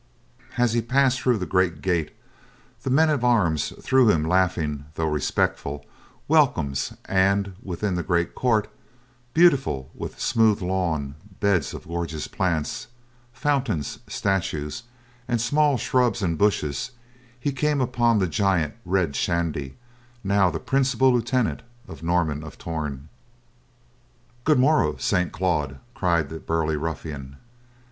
[0.57, 2.09] As he passed in through the great gate,
[2.81, 5.85] the men at arms threw him laughing, though respectful,
[6.27, 8.67] welcomes and within the great court,
[9.35, 12.87] beautified with smooth lawn, beds of gorgeous plants,
[13.31, 14.81] fountains, statues
[15.27, 16.93] and small shrubs and bushes,
[17.39, 19.77] he came upon the giant, Red Shandy,
[20.23, 23.09] now the principal lieutenant of Norman of Torn.
[24.45, 27.37] "Good morrow, Saint Claude!" cried the burly ruffian.